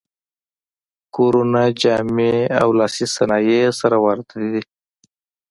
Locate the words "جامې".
1.81-2.35